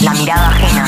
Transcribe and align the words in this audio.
La 0.00 0.12
mirada 0.12 0.48
ajena. 0.48 0.86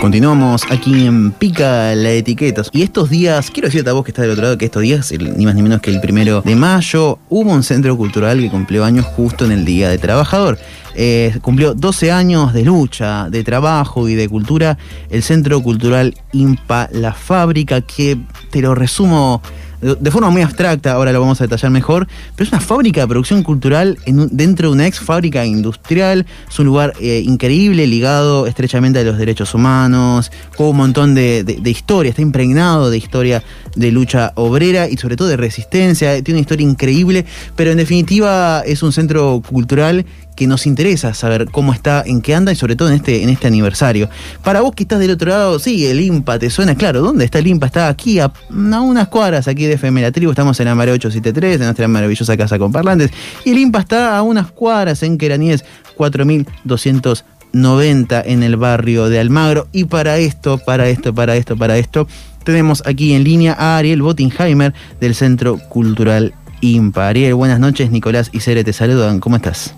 Continuamos 0.00 0.62
aquí 0.70 1.06
en 1.06 1.32
Pica 1.32 1.92
la 1.96 2.12
Etiqueta. 2.12 2.62
Y 2.72 2.82
estos 2.82 3.10
días, 3.10 3.50
quiero 3.50 3.66
decirte 3.66 3.90
a 3.90 3.92
vos 3.94 4.04
que 4.04 4.12
estás 4.12 4.22
del 4.22 4.30
otro 4.30 4.44
lado, 4.44 4.56
que 4.56 4.66
estos 4.66 4.82
días, 4.82 5.12
ni 5.12 5.44
más 5.44 5.56
ni 5.56 5.62
menos 5.62 5.80
que 5.80 5.90
el 5.90 6.00
primero 6.00 6.40
de 6.40 6.54
mayo, 6.54 7.18
hubo 7.28 7.50
un 7.50 7.64
centro 7.64 7.96
cultural 7.96 8.38
que 8.38 8.48
cumplió 8.48 8.84
años 8.84 9.04
justo 9.04 9.44
en 9.44 9.50
el 9.50 9.64
Día 9.64 9.88
de 9.88 9.98
Trabajador. 9.98 10.56
Eh, 10.94 11.36
cumplió 11.42 11.74
12 11.74 12.12
años 12.12 12.52
de 12.52 12.62
lucha, 12.62 13.28
de 13.28 13.42
trabajo 13.42 14.08
y 14.08 14.14
de 14.14 14.28
cultura. 14.28 14.78
El 15.10 15.24
Centro 15.24 15.60
Cultural 15.62 16.14
IMPA 16.32 16.88
La 16.92 17.12
Fábrica, 17.12 17.80
que 17.80 18.18
te 18.50 18.60
lo 18.60 18.76
resumo 18.76 19.42
de 19.80 20.10
forma 20.10 20.30
muy 20.30 20.42
abstracta, 20.42 20.92
ahora 20.92 21.12
lo 21.12 21.20
vamos 21.20 21.40
a 21.40 21.44
detallar 21.44 21.70
mejor, 21.70 22.08
pero 22.34 22.46
es 22.46 22.52
una 22.52 22.60
fábrica 22.60 23.02
de 23.02 23.06
producción 23.06 23.42
cultural 23.42 23.98
dentro 24.06 24.68
de 24.68 24.74
una 24.74 24.86
ex 24.86 25.00
fábrica 25.00 25.46
industrial, 25.46 26.26
es 26.48 26.58
un 26.58 26.66
lugar 26.66 26.94
eh, 27.00 27.22
increíble, 27.24 27.86
ligado 27.86 28.46
estrechamente 28.46 28.98
a 28.98 29.04
los 29.04 29.18
derechos 29.18 29.54
humanos, 29.54 30.32
con 30.56 30.68
un 30.68 30.76
montón 30.76 31.14
de 31.14 31.62
historia, 31.64 32.10
está 32.10 32.22
impregnado 32.22 32.90
de 32.90 32.98
historia 32.98 33.42
de 33.76 33.92
lucha 33.92 34.32
obrera 34.34 34.88
y 34.88 34.96
sobre 34.96 35.16
todo 35.16 35.28
de 35.28 35.36
resistencia, 35.36 36.22
tiene 36.22 36.38
una 36.38 36.42
historia 36.42 36.66
increíble, 36.66 37.24
pero 37.54 37.70
en 37.70 37.76
definitiva 37.76 38.62
es 38.66 38.82
un 38.82 38.92
centro 38.92 39.40
cultural 39.48 40.04
que 40.38 40.46
nos 40.46 40.68
interesa 40.68 41.14
saber 41.14 41.48
cómo 41.50 41.72
está, 41.72 42.04
en 42.06 42.20
qué 42.20 42.32
anda 42.32 42.52
y 42.52 42.54
sobre 42.54 42.76
todo 42.76 42.90
en 42.90 42.94
este, 42.94 43.24
en 43.24 43.28
este 43.28 43.48
aniversario. 43.48 44.08
Para 44.44 44.60
vos 44.60 44.72
que 44.72 44.84
estás 44.84 45.00
del 45.00 45.10
otro 45.10 45.30
lado, 45.30 45.58
sí, 45.58 45.84
el 45.84 46.00
IMPA 46.00 46.38
te 46.38 46.48
suena, 46.48 46.76
claro, 46.76 47.00
¿dónde 47.00 47.24
está 47.24 47.40
el 47.40 47.48
IMPA? 47.48 47.66
Está 47.66 47.88
aquí, 47.88 48.20
a, 48.20 48.32
unas 48.48 49.08
cuadras 49.08 49.48
aquí 49.48 49.66
de 49.66 49.72
FM 49.72 50.00
La 50.00 50.12
Tribu, 50.12 50.30
estamos 50.30 50.60
en 50.60 50.68
Amare 50.68 50.92
873, 50.92 51.56
en 51.56 51.62
nuestra 51.62 51.88
maravillosa 51.88 52.36
casa 52.36 52.56
con 52.56 52.70
parlantes, 52.70 53.10
y 53.44 53.50
el 53.50 53.58
IMPA 53.58 53.80
está 53.80 54.16
a 54.16 54.22
unas 54.22 54.52
cuadras 54.52 55.02
en 55.02 55.18
Queraníes 55.18 55.64
4290 55.96 58.22
en 58.24 58.44
el 58.44 58.56
barrio 58.56 59.08
de 59.08 59.18
Almagro, 59.18 59.66
y 59.72 59.86
para 59.86 60.18
esto, 60.18 60.58
para 60.58 60.88
esto, 60.88 61.12
para 61.12 61.34
esto, 61.34 61.56
para 61.56 61.78
esto, 61.78 62.06
tenemos 62.44 62.84
aquí 62.86 63.12
en 63.12 63.24
línea 63.24 63.56
a 63.58 63.76
Ariel 63.76 64.02
Bottingheimer 64.02 64.72
del 65.00 65.16
Centro 65.16 65.58
Cultural 65.68 66.32
IMPA. 66.60 67.08
Ariel, 67.08 67.34
buenas 67.34 67.58
noches, 67.58 67.90
Nicolás 67.90 68.30
y 68.32 68.38
Cere 68.38 68.62
te 68.62 68.72
saludan, 68.72 69.18
¿cómo 69.18 69.34
estás? 69.34 69.74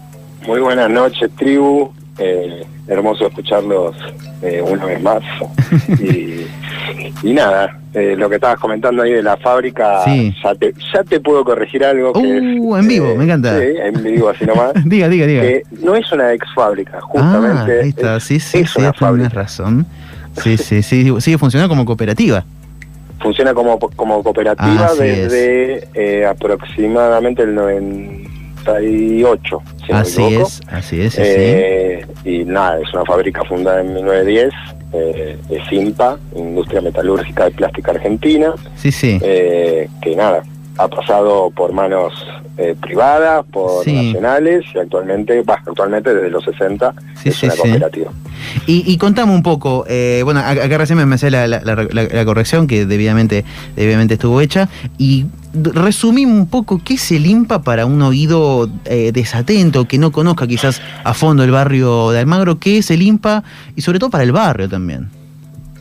Muy 0.51 0.59
buenas 0.59 0.91
noches, 0.91 1.31
tribu. 1.39 1.93
Eh, 2.19 2.65
hermoso 2.89 3.29
escucharlos 3.29 3.95
eh, 4.43 4.61
una 4.61 4.84
vez 4.84 5.01
más. 5.01 5.23
y, 6.01 6.45
y 7.23 7.33
nada, 7.33 7.79
eh, 7.95 8.17
lo 8.19 8.29
que 8.29 8.34
estabas 8.34 8.59
comentando 8.59 9.05
ahí 9.05 9.12
de 9.12 9.23
la 9.23 9.37
fábrica, 9.37 10.03
Sí. 10.05 10.34
ya, 10.42 10.53
te, 10.57 10.75
ya 10.92 11.05
te 11.05 11.20
puedo 11.20 11.45
corregir 11.45 11.84
algo. 11.84 12.12
Que 12.15 12.19
Uh, 12.19 12.75
es, 12.75 12.83
en 12.83 12.89
vivo, 12.89 13.15
me 13.15 13.25
encanta. 13.27 13.61
Sí, 13.61 13.65
en 13.81 14.03
vivo, 14.03 14.29
así 14.29 14.45
nomás. 14.45 14.73
diga, 14.87 15.09
diga, 15.09 15.27
diga. 15.27 15.42
que 15.42 15.62
no 15.84 15.95
es 15.95 16.11
una 16.11 16.33
ex 16.33 16.45
fábrica, 16.53 16.98
ah, 16.98 17.01
justamente. 17.01 17.83
ahí 17.83 17.91
está, 17.91 18.17
es, 18.17 18.25
sí, 18.25 18.41
sí, 18.41 18.59
es 18.59 18.73
sí, 18.73 18.81
una 18.81 18.91
tienes 18.92 19.33
razón. 19.33 19.87
Sí, 20.42 20.57
sí, 20.57 20.83
sí, 20.83 21.14
sigue 21.20 21.39
funcionando 21.39 21.69
como 21.69 21.85
cooperativa. 21.85 22.45
Funciona 23.20 23.55
como, 23.55 23.79
como 23.79 24.20
cooperativa 24.25 24.87
Así 24.87 25.03
desde 25.03 25.89
eh, 25.95 26.27
aproximadamente 26.27 27.42
el 27.42 27.55
98, 28.64 29.62
si 29.86 29.92
así 29.92 30.23
es, 30.35 30.61
así 30.68 31.01
es, 31.01 31.14
sí. 31.14 31.23
Eh, 31.24 32.07
Y 32.24 32.45
nada, 32.45 32.79
es 32.80 32.92
una 32.92 33.05
fábrica 33.05 33.42
fundada 33.45 33.80
en 33.80 33.95
1910, 33.95 34.52
eh, 34.92 35.39
es 35.48 35.73
IMPA, 35.73 36.18
Industria 36.36 36.80
Metalúrgica 36.83 37.45
de 37.45 37.51
Plástica 37.52 37.92
Argentina, 37.92 38.52
Sí, 38.77 38.92
sí. 38.92 39.18
eh, 39.23 39.89
que 40.02 40.14
nada, 40.17 40.42
ha 40.79 40.89
pasado 40.89 41.51
por 41.51 41.73
manos 41.73 42.12
eh, 42.58 42.74
privadas, 42.79 43.45
por 43.51 43.85
Sí. 43.85 43.92
nacionales 43.95 44.64
y 44.74 44.79
actualmente, 44.79 45.40
bah, 45.42 45.62
actualmente 45.67 46.12
desde 46.14 46.29
los 46.29 46.45
60 46.45 46.92
Sí, 47.14 47.30
es 47.30 47.36
sí, 47.36 47.46
una 47.46 47.55
sí. 47.55 47.61
cooperativa. 47.62 48.11
Y, 48.67 48.85
y 48.92 48.98
contame 48.98 49.33
un 49.33 49.42
poco, 49.42 49.86
eh, 49.89 50.20
bueno, 50.24 50.40
acá 50.40 50.77
recién 50.77 50.98
me 50.98 51.05
la- 51.30 51.46
la- 51.46 51.61
la- 51.90 52.02
la 52.12 52.24
corrección 52.27 52.67
que 52.67 52.85
debidamente, 52.85 53.45
debidamente 53.77 54.14
estuvo 54.14 54.40
hecha, 54.42 54.68
y 54.98 55.24
resumí 55.52 56.24
un 56.24 56.46
poco 56.48 56.80
qué 56.84 56.94
es 56.94 57.11
el 57.12 57.27
IMPA 57.27 57.62
para 57.62 57.86
un 57.86 58.00
oído 58.02 58.68
eh, 58.84 59.11
desatento, 59.12 59.86
que 59.86 59.98
no 59.98 60.12
conozca 60.12 60.46
quizás 60.46 60.80
a 61.05 61.14
fondo 61.14 61.42
el 61.42 61.50
barrio 61.50 62.11
de 62.11 62.20
Almagro, 62.20 62.58
qué 62.58 62.78
es 62.78 62.90
el 62.90 63.02
IMPA 63.02 63.42
y 63.77 63.80
sobre 63.83 63.98
todo 63.98 64.11
para 64.11 64.24
el 64.24 64.33
barrio 64.33 64.68
también. 64.68 65.08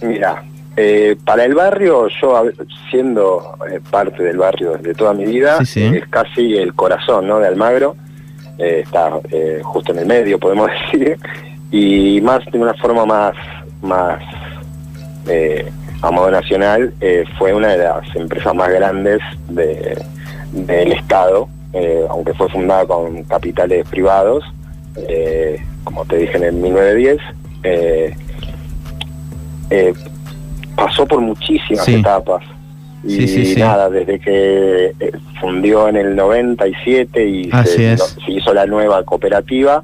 Mira, 0.01 0.43
eh, 0.77 1.17
para 1.25 1.43
el 1.45 1.55
barrio, 1.55 2.07
yo 2.21 2.43
siendo 2.89 3.55
eh, 3.69 3.79
parte 3.91 4.23
del 4.23 4.37
barrio 4.37 4.73
desde 4.77 4.93
toda 4.93 5.13
mi 5.13 5.25
vida, 5.25 5.57
Sí, 5.59 5.65
sí. 5.65 5.83
es 5.83 6.07
casi 6.07 6.55
el 6.55 6.73
corazón 6.73 7.27
¿no? 7.27 7.39
de 7.39 7.47
Almagro, 7.47 7.95
eh, 8.57 8.81
está 8.83 9.19
eh, 9.31 9.61
justo 9.63 9.91
en 9.91 9.99
el 9.99 10.05
medio, 10.05 10.39
podemos 10.39 10.69
decir, 10.91 11.17
y 11.71 12.19
más 12.21 12.43
de 12.51 12.57
una 12.57 12.73
forma 12.75 13.05
más, 13.05 13.33
más 13.81 14.21
eh, 15.27 15.69
a 16.01 16.11
modo 16.11 16.31
nacional, 16.31 16.93
eh, 17.01 17.25
fue 17.37 17.53
una 17.53 17.69
de 17.69 17.77
las 17.79 18.15
empresas 18.15 18.53
más 18.55 18.69
grandes 18.69 19.19
de- 19.49 19.97
del 20.53 20.91
Estado, 20.93 21.47
eh, 21.73 22.05
aunque 22.09 22.33
fue 22.33 22.47
fundada 22.49 22.85
con 22.85 23.23
capitales 23.23 23.87
privados, 23.89 24.43
eh, 25.07 25.61
como 25.83 26.05
te 26.05 26.17
dije 26.17 26.37
en 26.37 26.43
el 26.43 26.53
1910. 26.53 27.19
eh, 27.63 28.15
eh, 29.69 29.93
pasó 30.77 31.05
por 31.05 31.19
muchísimas 31.19 31.83
Sí. 31.83 31.95
etapas. 31.95 32.41
Y 33.03 33.09
Sí, 33.09 33.27
sí, 33.27 33.45
sí. 33.53 33.59
nada, 33.59 33.89
desde 33.89 34.17
que 34.19 34.93
fundió 35.41 35.89
en 35.89 35.97
el 35.97 36.15
97 36.15 37.25
y 37.27 37.51
se, 37.65 37.95
no- 37.97 38.05
se 38.05 38.31
hizo 38.31 38.53
la 38.53 38.65
nueva 38.65 39.03
cooperativa, 39.03 39.83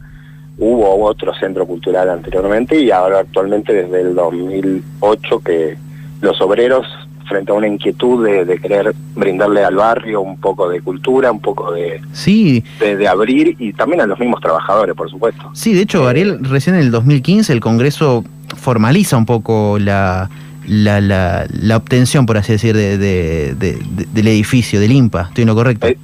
hubo 0.58 1.04
otro 1.06 1.34
centro 1.36 1.66
cultural 1.68 2.10
anteriormente 2.10 2.80
y 2.80 2.92
ahora 2.92 3.20
actualmente 3.20 3.74
desde 3.74 4.00
el 4.02 4.16
2008 4.16 5.40
que 5.44 5.78
los 6.22 6.40
obreros 6.42 6.86
frente 7.28 7.52
a 7.52 7.56
una 7.56 7.68
inquietud 7.68 8.24
de, 8.24 8.46
de 8.46 8.60
querer 8.60 8.94
brindarle 9.16 9.64
al 9.66 9.76
barrio 9.76 10.22
un 10.22 10.38
poco 10.40 10.70
de 10.70 10.80
cultura, 10.82 11.32
un 11.32 11.40
poco 11.42 11.72
de, 11.72 12.00
Sí, 12.14 12.64
de, 12.80 12.96
de 12.96 13.08
abrir 13.08 13.56
y 13.58 13.74
también 13.74 14.02
a 14.02 14.06
los 14.06 14.20
mismos 14.20 14.40
trabajadores, 14.42 14.94
por 14.96 15.10
supuesto. 15.10 15.50
Sí, 15.54 15.74
de 15.74 15.82
hecho, 15.82 16.08
Ariel, 16.08 16.40
recién 16.44 16.76
en 16.76 16.82
el 16.82 16.92
2015 16.92 17.52
el 17.52 17.62
Congreso 17.62 18.24
formaliza 18.56 19.18
un 19.18 19.26
poco 19.26 19.80
la, 19.80 20.30
la, 20.68 21.02
la, 21.02 21.48
la 21.50 21.78
obtención, 21.78 22.28
por 22.28 22.38
así 22.38 22.52
decir, 22.52 22.76
de, 22.76 22.98
de- 23.00 23.56
de- 23.56 23.74
de- 23.90 24.06
del 24.14 24.28
edificio, 24.28 24.80
del 24.80 24.92
IMPA. 24.92 25.24
¿Estoy 25.30 25.42
en 25.44 25.48
lo 25.48 25.56
correcto? 25.56 25.88
Eh, 25.88 25.98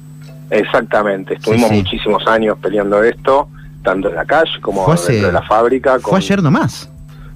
Exactamente, 0.50 1.34
estuvimos 1.34 1.70
sí. 1.70 1.76
muchísimos 1.76 2.26
años 2.26 2.58
peleando 2.60 3.02
esto, 3.02 3.48
tanto 3.82 4.08
en 4.10 4.16
la 4.16 4.24
calle 4.26 4.50
como 4.60 4.90
hace- 4.92 5.12
dentro 5.12 5.28
de 5.28 5.32
la 5.34 5.42
fábrica. 5.42 5.92
Fue 5.94 6.02
con- 6.02 6.16
ayer 6.18 6.42
nomás. 6.42 6.90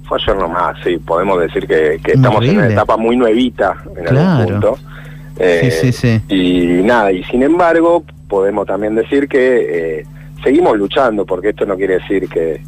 Fue 0.07 0.17
ayer 0.21 0.35
nomás, 0.37 0.77
sí, 0.83 0.97
podemos 0.97 1.39
decir 1.41 1.67
que, 1.67 1.99
que 2.03 2.13
estamos 2.13 2.43
en 2.45 2.57
una 2.57 2.67
etapa 2.69 2.95
muy 2.97 3.17
nuevita 3.17 3.75
en 3.97 4.05
Claro. 4.05 4.29
algún 4.41 4.45
punto. 4.53 4.77
Eh, 5.39 5.69
sí, 5.71 5.91
sí, 5.91 6.21
sí. 6.27 6.33
Y 6.33 6.83
nada, 6.83 7.11
y 7.11 7.23
sin 7.25 7.43
embargo, 7.43 8.03
podemos 8.27 8.65
también 8.65 8.95
decir 8.95 9.27
que 9.27 9.99
eh, 9.99 10.05
seguimos 10.43 10.77
luchando, 10.77 11.25
porque 11.25 11.49
esto 11.49 11.65
no 11.65 11.75
quiere 11.75 11.95
decir 11.95 12.27
que, 12.29 12.61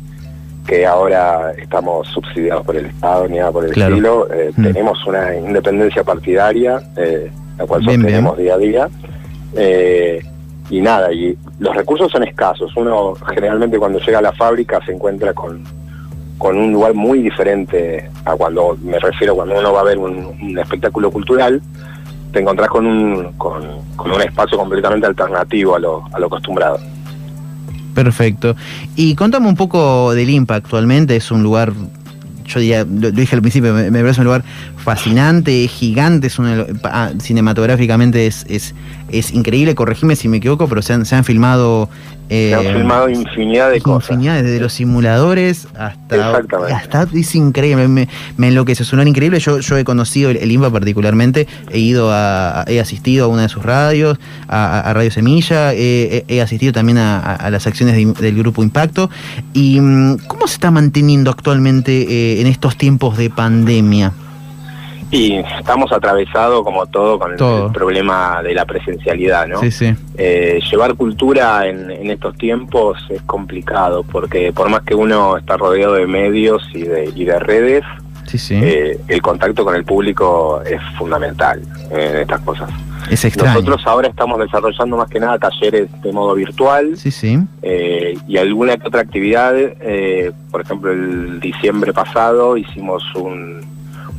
que 0.68 0.86
ahora 0.86 1.52
estamos 1.58 2.08
subsidiados 2.10 2.66
por 2.66 2.76
el 2.76 2.86
Estado 2.88 3.28
ni 3.28 3.38
nada 3.38 3.52
por 3.52 3.66
el 3.66 3.72
Claro. 3.72 3.96
estilo. 3.96 4.28
Eh, 4.34 4.52
Mm. 4.56 4.64
Tenemos 4.64 5.06
una 5.08 5.36
independencia 5.36 6.04
partidaria, 6.04 6.82
eh, 6.98 7.32
la 7.58 7.66
cual 7.66 7.82
Bien, 7.82 8.02
sostenemos 8.02 8.38
día 8.38 8.54
a 8.54 8.58
día. 8.58 8.90
Eh, 9.56 10.22
y 10.70 10.82
nada, 10.82 11.12
y 11.12 11.36
los 11.60 11.76
recursos 11.76 12.12
son 12.12 12.24
escasos. 12.24 12.72
Uno 12.76 13.16
generalmente 13.34 13.80
cuando 13.80 13.98
llega 14.00 14.20
a 14.20 14.22
la 14.22 14.34
fábrica 14.34 14.80
se 14.86 14.92
encuentra 14.92 15.34
con, 15.34 15.64
con 16.40 16.58
un 16.58 16.72
lugar 16.72 16.96
muy 16.96 17.22
diferente 17.22 18.10
a 18.26 18.36
cuando, 18.36 18.76
me 18.82 18.98
refiero 18.98 19.36
cuando 19.36 19.60
uno 19.60 19.74
va 19.74 19.82
a 19.82 19.84
ver 19.84 19.98
un, 19.98 20.58
espectáculo 20.58 21.12
cultural, 21.12 21.62
te 22.32 22.40
encontrás 22.40 22.70
con 22.70 22.88
un, 22.88 23.34
con, 23.34 23.62
con 23.96 24.12
un 24.12 24.22
espacio 24.22 24.58
completamente 24.58 25.06
alternativo 25.06 25.76
a 25.76 25.80
lo, 25.80 26.04
a 26.12 26.18
lo 26.18 26.28
acostumbrado. 26.28 26.80
Perfecto. 27.94 28.56
Y 28.96 29.16
contame 29.16 29.50
un 29.50 29.56
poco 29.56 30.14
del 30.14 30.30
IMPA 30.30 30.56
actualmente. 30.56 31.18
Es 31.18 31.30
un 31.30 31.44
lugar, 31.44 31.74
yo 32.46 32.60
diría, 32.62 32.86
lo, 32.86 33.12
dije 33.12 33.36
al 33.36 33.42
principio, 33.42 33.74
me 33.74 33.92
parece 33.92 34.22
un 34.22 34.26
lugar 34.26 34.44
fascinante, 34.94 35.66
es 35.66 35.72
gigante, 35.72 36.28
es 36.28 36.38
los- 36.40 36.68
ah, 36.84 37.12
cinematográficamente 37.22 38.26
es, 38.28 38.46
es, 38.50 38.74
es 39.12 39.32
increíble, 39.34 39.76
corregime 39.76 40.16
si 40.16 40.28
me 40.28 40.38
equivoco, 40.38 40.68
pero 40.68 40.82
se 40.82 40.94
han, 40.94 41.06
se 41.06 41.16
han 41.16 41.24
filmado... 41.24 41.90
Se 42.30 42.54
han 42.54 42.64
eh, 42.68 42.74
filmado 42.76 43.10
infinidad 43.10 43.72
de 43.72 43.82
cosas. 43.82 44.12
Infinidad, 44.12 44.44
desde 44.44 44.60
los 44.60 44.72
simuladores 44.74 45.68
hasta. 45.76 46.16
Exactamente. 46.16 46.74
hasta 46.74 47.08
es 47.16 47.34
increíble, 47.34 47.88
me, 47.88 48.08
me 48.38 48.48
enloquece, 48.50 48.84
es 48.84 48.94
un 48.94 49.08
increíble. 49.08 49.40
Yo, 49.40 49.60
yo 49.60 49.78
he 49.80 49.84
conocido 49.84 50.30
el, 50.30 50.38
el 50.38 50.52
INBA 50.52 50.70
particularmente, 50.70 51.48
he 51.72 51.80
ido 51.80 52.10
a, 52.12 52.66
he 52.68 52.80
asistido 52.80 53.26
a 53.26 53.28
una 53.30 53.42
de 53.44 53.50
sus 53.50 53.64
radios, 53.64 54.20
a, 54.48 54.80
a- 54.82 54.94
Radio 54.94 55.10
Semilla, 55.10 55.74
he, 55.74 56.24
he- 56.28 56.36
he 56.36 56.40
asistido 56.42 56.72
también 56.72 57.00
a, 57.00 57.20
a- 57.20 57.36
a 57.36 57.50
las 57.50 57.66
acciones 57.66 57.96
de- 57.96 58.14
del 58.22 58.36
grupo 58.38 58.62
Impacto. 58.62 59.10
¿Y 59.54 59.80
mm, 59.82 60.18
cómo 60.28 60.46
se 60.48 60.54
está 60.54 60.70
manteniendo 60.70 61.32
actualmente 61.32 61.92
eh, 62.04 62.42
en 62.42 62.46
estos 62.48 62.78
tiempos 62.78 63.18
de 63.18 63.32
pandemia? 63.32 64.14
Y 65.12 65.38
estamos 65.38 65.92
atravesados, 65.92 66.64
como 66.64 66.86
todo, 66.86 67.18
con 67.18 67.32
el- 67.32 67.38
Todo. 67.38 67.68
el 67.68 67.72
problema 67.72 68.44
de 68.44 68.54
la 68.54 68.66
presencialidad, 68.66 69.48
¿no? 69.48 69.60
Sí, 69.60 69.72
sí. 69.72 69.96
Eh, 70.18 70.60
llevar 70.70 70.94
cultura 70.96 71.66
en, 71.68 71.90
en 71.90 72.12
estos 72.12 72.38
tiempos 72.38 72.98
es 73.10 73.22
complicado, 73.24 74.04
porque 74.04 74.54
por 74.54 74.70
más 74.70 74.82
que 74.84 74.94
uno 74.94 75.38
está 75.38 75.58
rodeado 75.58 75.94
de 75.96 76.06
medios 76.06 76.62
y 76.76 76.84
de, 76.84 77.12
y 77.16 77.26
de 77.26 77.40
redes, 77.40 77.84
Sí, 78.28 78.38
sí. 78.38 78.60
eh, 78.62 79.00
el 79.08 79.22
contacto 79.24 79.66
con 79.66 79.76
el 79.76 79.84
público 79.84 80.62
es 80.64 80.80
fundamental 81.00 81.60
en 81.90 82.18
estas 82.18 82.42
cosas. 82.42 82.70
es 83.10 83.26
extraño. 83.26 83.54
Nosotros 83.56 83.82
ahora 83.88 84.10
estamos 84.10 84.38
desarrollando 84.40 84.98
más 84.98 85.10
que 85.10 85.20
nada 85.20 85.40
talleres 85.40 85.90
de 86.04 86.12
modo 86.14 86.36
virtual 86.36 86.96
Sí, 86.96 87.10
sí. 87.10 87.40
eh, 87.64 88.16
y 88.28 88.38
alguna 88.38 88.78
que 88.78 88.88
otra 88.88 89.02
actividad. 89.02 89.56
eh, 89.58 90.32
por 90.52 90.62
ejemplo, 90.62 90.92
el 90.92 91.40
diciembre 91.40 91.94
pasado 91.94 92.56
hicimos 92.58 93.04
un, 93.16 93.62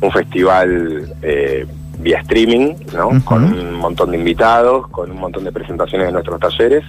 un 0.01 0.11
festival 0.11 1.11
eh, 1.21 1.65
vía 1.99 2.19
streaming, 2.21 2.73
¿no? 2.93 3.09
Con 3.23 3.43
un 3.43 3.73
montón 3.75 4.11
de 4.11 4.17
invitados, 4.17 4.87
con 4.87 5.11
un 5.11 5.19
montón 5.19 5.43
de 5.43 5.51
presentaciones 5.51 6.07
de 6.07 6.13
nuestros 6.13 6.39
talleres 6.39 6.83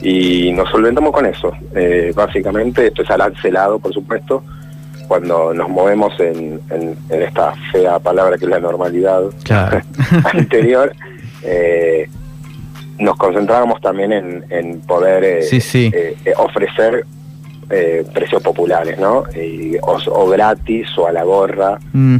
y 0.00 0.52
nos 0.52 0.70
solventamos 0.70 1.12
con 1.12 1.26
eso. 1.26 1.52
Eh, 1.74 2.12
básicamente, 2.14 2.86
esto 2.86 3.02
es 3.02 3.10
arancelado, 3.10 3.78
por 3.80 3.92
supuesto, 3.92 4.44
cuando 5.08 5.52
nos 5.54 5.68
movemos 5.68 6.12
en, 6.20 6.60
en- 6.70 6.96
en 7.08 7.22
esta 7.22 7.54
fea 7.72 7.98
palabra 7.98 8.36
que 8.38 8.44
es 8.44 8.50
la 8.50 8.60
normalidad 8.60 9.22
Claro. 9.42 9.80
anterior, 10.32 10.92
eh, 11.42 12.08
nos 12.98 13.16
concentrábamos 13.16 13.80
también 13.80 14.12
en, 14.12 14.44
en 14.50 14.80
poder 14.82 15.24
eh, 15.24 15.42
Sí, 15.42 15.60
sí. 15.60 15.90
eh, 15.94 16.14
eh, 16.24 16.32
ofrecer 16.36 17.04
eh, 17.70 18.04
precios 18.12 18.42
populares, 18.42 18.98
¿no? 18.98 19.24
Y- 19.34 19.76
o, 19.78 19.98
o 20.12 20.28
gratis 20.28 20.86
o 20.96 21.06
a 21.06 21.12
la 21.12 21.24
gorra. 21.24 21.78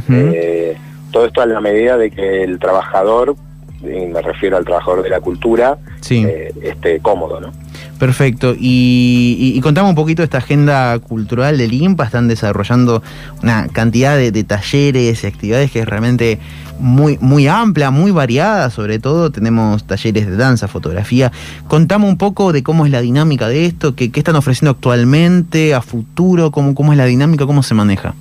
Eh, 0.09 0.77
todo 1.11 1.25
esto 1.25 1.41
a 1.41 1.45
la 1.45 1.59
medida 1.59 1.97
de 1.97 2.11
que 2.11 2.43
el 2.43 2.59
trabajador, 2.59 3.35
y 3.81 4.05
me 4.05 4.21
refiero 4.21 4.57
al 4.57 4.65
trabajador 4.65 5.01
de 5.03 5.09
la 5.09 5.19
cultura, 5.21 5.77
sí. 6.01 6.23
eh, 6.27 6.53
esté 6.61 6.99
cómodo, 6.99 7.39
¿no? 7.41 7.51
Perfecto. 7.99 8.55
Y, 8.57 9.35
y, 9.37 9.57
y 9.57 9.61
contame 9.61 9.89
un 9.89 9.95
poquito 9.95 10.21
de 10.21 10.25
esta 10.25 10.37
agenda 10.37 10.97
cultural 10.99 11.57
del 11.57 11.73
IMPA. 11.73 12.05
Están 12.05 12.27
desarrollando 12.27 13.03
una 13.43 13.67
cantidad 13.67 14.15
de, 14.15 14.31
de 14.31 14.43
talleres 14.43 15.23
y 15.23 15.27
actividades 15.27 15.69
que 15.69 15.79
es 15.79 15.85
realmente 15.85 16.39
muy, 16.79 17.17
muy 17.19 17.47
amplia, 17.47 17.91
muy 17.91 18.11
variada. 18.11 18.69
Sobre 18.69 18.99
todo 18.99 19.31
tenemos 19.31 19.83
talleres 19.83 20.27
de 20.27 20.37
danza, 20.37 20.67
fotografía. 20.67 21.31
Contame 21.67 22.07
un 22.07 22.17
poco 22.17 22.53
de 22.53 22.63
cómo 22.63 22.85
es 22.85 22.91
la 22.91 23.01
dinámica 23.01 23.47
de 23.47 23.65
esto, 23.65 23.95
qué, 23.95 24.11
qué 24.11 24.21
están 24.21 24.35
ofreciendo 24.35 24.71
actualmente, 24.71 25.73
a 25.73 25.81
futuro, 25.81 26.51
cómo, 26.51 26.73
cómo 26.73 26.93
es 26.93 26.97
la 26.97 27.05
dinámica, 27.05 27.45
cómo 27.45 27.63
se 27.63 27.75
maneja. 27.75 28.15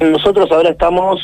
Nosotros 0.00 0.50
ahora 0.52 0.70
estamos 0.70 1.20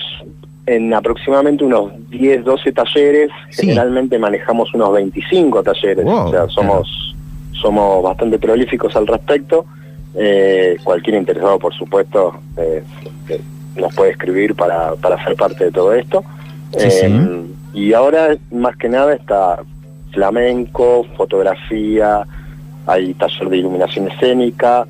en 0.66 0.94
aproximadamente 0.94 1.64
unos 1.64 1.92
10, 2.10 2.44
12 2.44 2.72
talleres. 2.72 3.30
Sí. 3.50 3.66
Generalmente 3.66 4.18
manejamos 4.18 4.72
unos 4.74 4.92
25 4.94 5.62
talleres. 5.62 6.04
Wow, 6.04 6.28
o 6.28 6.30
sea, 6.30 6.48
somos, 6.48 7.09
somos 7.60 8.02
bastante 8.02 8.38
prolíficos 8.38 8.94
al 8.96 9.06
respecto. 9.06 9.64
Eh, 10.14 10.76
cualquier 10.82 11.16
interesado, 11.16 11.58
por 11.58 11.72
supuesto, 11.74 12.40
eh, 12.56 12.82
nos 13.76 13.94
puede 13.94 14.12
escribir 14.12 14.54
para, 14.54 14.94
para 14.96 15.22
ser 15.24 15.36
parte 15.36 15.66
de 15.66 15.70
todo 15.70 15.92
esto. 15.94 16.24
Sí, 16.76 16.88
Eh, 17.02 17.42
Y 17.72 17.92
ahora, 17.92 18.36
más 18.50 18.76
que 18.76 18.88
nada, 18.88 19.14
está 19.14 19.60
flamenco, 20.12 21.06
fotografía, 21.16 22.26
hay 22.86 23.14
taller 23.14 23.48
de 23.48 23.58
iluminación 23.58 24.08
escénica, 24.08 24.84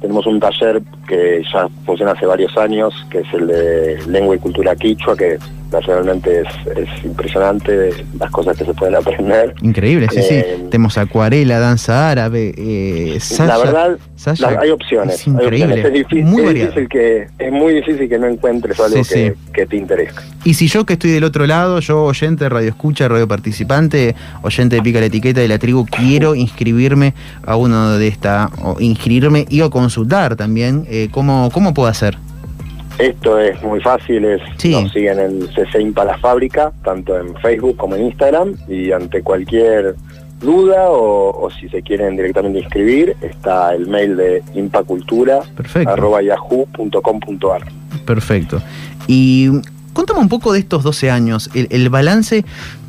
tenemos 0.00 0.26
un 0.26 0.40
taller 0.40 0.82
que 1.06 1.44
ya 1.52 1.68
funciona 1.86 2.10
hace 2.12 2.26
varios 2.26 2.56
años, 2.58 2.92
que 3.08 3.20
es 3.20 3.32
el 3.32 3.46
de 3.46 4.06
lengua 4.08 4.34
y 4.34 4.38
cultura 4.40 4.74
quichua, 4.74 5.16
que 5.16 5.38
realmente 5.80 6.40
es, 6.42 6.76
es 6.76 7.04
impresionante 7.04 7.90
las 8.18 8.30
cosas 8.30 8.56
que 8.56 8.64
se 8.64 8.74
pueden 8.74 8.94
aprender. 8.96 9.54
Increíble, 9.62 10.08
sí, 10.10 10.18
Eh, 10.20 10.54
sí. 10.58 10.64
Tenemos 10.70 10.96
acuarela, 10.98 11.58
danza 11.58 12.10
árabe, 12.10 12.52
eh, 12.56 13.12
la 13.14 13.20
Sasha- 13.20 13.58
verdad, 13.58 13.98
Sasha- 14.16 14.50
la- 14.52 14.60
hay 14.60 14.70
opciones. 14.70 15.14
es 15.16 15.26
hay 15.26 15.32
increíble, 15.34 15.64
opciones. 15.74 15.84
Es, 15.86 15.92
difícil, 15.92 16.24
muy 16.24 16.42
es 16.46 16.54
difícil 16.54 16.88
que, 16.88 17.26
es 17.38 17.52
muy 17.52 17.74
difícil 17.74 18.08
que 18.08 18.18
no 18.18 18.26
encuentres 18.28 18.78
algo 18.80 19.04
Sí, 19.04 19.14
que, 19.14 19.30
sí. 19.30 19.50
que 19.52 19.66
te 19.66 19.76
interese. 19.76 20.14
Y 20.44 20.54
si 20.54 20.68
yo 20.68 20.84
que 20.84 20.94
estoy 20.94 21.10
del 21.10 21.24
otro 21.24 21.46
lado, 21.46 21.80
yo 21.80 22.04
oyente, 22.04 22.48
radio 22.48 22.68
escucha, 22.68 23.08
radio 23.08 23.26
participante, 23.28 24.14
oyente 24.42 24.76
de 24.76 24.82
Pica 24.82 25.00
la 25.00 25.06
Etiqueta 25.06 25.40
de 25.40 25.48
la 25.48 25.58
Tribu, 25.58 25.86
quiero 25.86 26.34
inscribirme 26.34 27.14
a 27.46 27.56
uno 27.56 27.96
de 27.98 28.08
esta, 28.08 28.50
o 28.62 28.76
inscribirme 28.80 29.46
y 29.48 29.60
o 29.62 29.70
consultar 29.70 30.36
también, 30.36 30.84
eh, 30.88 31.08
¿cómo, 31.10 31.50
¿cómo 31.52 31.72
puedo 31.74 31.88
hacer? 31.88 32.16
Esto 32.98 33.38
es 33.40 33.60
muy 33.62 33.80
fácil, 33.80 34.24
es, 34.24 34.40
Sí. 34.58 34.70
nos 34.70 34.92
siguen 34.92 35.18
en 35.18 35.48
CC 35.54 35.80
Impa 35.80 36.04
la 36.04 36.16
Fábrica, 36.18 36.72
tanto 36.84 37.18
en 37.18 37.34
Facebook 37.36 37.76
como 37.76 37.96
en 37.96 38.06
Instagram, 38.06 38.54
y 38.68 38.92
ante 38.92 39.20
cualquier 39.22 39.96
duda 40.40 40.90
o, 40.90 41.44
o 41.44 41.50
si 41.50 41.68
se 41.70 41.82
quieren 41.82 42.16
directamente 42.16 42.60
inscribir, 42.60 43.16
está 43.20 43.74
el 43.74 43.86
mail 43.88 44.16
de 44.16 44.42
impacultura 44.54 45.40
Perfecto. 48.04 48.62
Y 49.08 49.48
contame 49.92 50.20
un 50.20 50.28
poco 50.28 50.52
de 50.52 50.60
estos 50.60 50.82
12 50.84 51.10
años, 51.10 51.50
el, 51.54 51.66
el 51.70 51.88
balance 51.88 52.44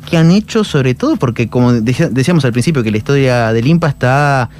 que 0.08 0.16
han 0.16 0.30
hecho 0.30 0.62
sobre 0.62 0.94
todo, 0.94 1.16
porque 1.16 1.48
como 1.48 1.72
decía- 1.72 2.08
decíamos 2.10 2.44
al 2.44 2.52
principio 2.52 2.82
que 2.84 2.90
la 2.92 2.98
historia 2.98 3.52
del 3.52 3.66
IMPA 3.66 3.88
está... 3.88 4.50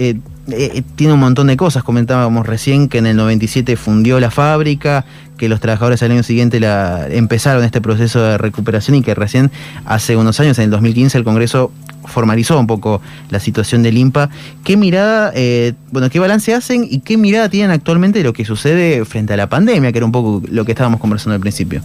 eh, 0.00 0.16
eh, 0.50 0.82
tiene 0.96 1.12
un 1.12 1.20
montón 1.20 1.48
de 1.48 1.56
cosas, 1.56 1.82
comentábamos 1.82 2.46
recién 2.46 2.88
que 2.88 2.98
en 2.98 3.06
el 3.06 3.16
97 3.16 3.76
fundió 3.76 4.18
la 4.18 4.30
fábrica, 4.30 5.04
que 5.36 5.48
los 5.48 5.60
trabajadores 5.60 6.02
al 6.02 6.10
año 6.10 6.22
siguiente 6.22 6.58
la, 6.58 7.06
empezaron 7.08 7.64
este 7.64 7.80
proceso 7.80 8.22
de 8.22 8.38
recuperación 8.38 8.96
y 8.96 9.02
que 9.02 9.14
recién 9.14 9.50
hace 9.84 10.16
unos 10.16 10.40
años, 10.40 10.58
en 10.58 10.64
el 10.64 10.70
2015, 10.70 11.18
el 11.18 11.24
Congreso 11.24 11.70
formalizó 12.06 12.58
un 12.58 12.66
poco 12.66 13.02
la 13.30 13.40
situación 13.40 13.82
del 13.82 13.98
IMPA. 13.98 14.30
¿Qué 14.64 14.76
mirada, 14.76 15.32
eh, 15.34 15.74
bueno, 15.90 16.08
qué 16.08 16.18
balance 16.18 16.54
hacen 16.54 16.86
y 16.88 17.00
qué 17.00 17.18
mirada 17.18 17.48
tienen 17.48 17.70
actualmente 17.70 18.18
de 18.20 18.24
lo 18.24 18.32
que 18.32 18.44
sucede 18.44 19.04
frente 19.04 19.34
a 19.34 19.36
la 19.36 19.48
pandemia, 19.48 19.92
que 19.92 19.98
era 19.98 20.06
un 20.06 20.12
poco 20.12 20.42
lo 20.50 20.64
que 20.64 20.72
estábamos 20.72 21.00
conversando 21.00 21.34
al 21.34 21.40
principio? 21.40 21.82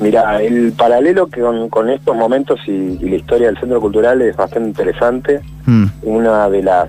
Mira, 0.00 0.42
el 0.42 0.72
paralelo 0.72 1.26
que 1.28 1.40
con, 1.40 1.68
con 1.68 1.90
estos 1.90 2.16
momentos 2.16 2.60
y, 2.66 2.70
y 2.70 3.08
la 3.08 3.16
historia 3.16 3.48
del 3.48 3.58
Centro 3.58 3.80
Cultural 3.80 4.20
es 4.22 4.36
bastante 4.36 4.68
interesante. 4.68 5.40
Mm, 5.66 5.86
Una 6.02 6.48
de 6.48 6.62
las 6.62 6.88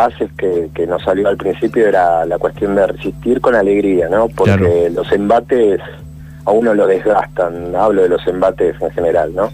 bases 0.00 0.28
que, 0.36 0.68
que 0.74 0.86
nos 0.86 1.02
salió 1.02 1.24
al 1.28 1.36
principio 1.38 1.82
era 1.88 2.24
la 2.26 2.36
cuestión 2.38 2.74
de 2.76 2.86
resistir 2.86 3.40
con 3.40 3.54
alegría, 3.54 4.08
¿no? 4.08 4.28
Porque 4.28 4.56
Claro. 4.58 4.68
los 4.94 5.08
embates 5.12 5.80
a 6.44 6.50
uno 6.50 6.74
lo 6.74 6.86
desgastan, 6.86 7.74
hablo 7.74 8.02
de 8.02 8.10
los 8.10 8.24
embates 8.26 8.74
en 8.80 8.90
general, 8.92 9.28
¿no? 9.34 9.46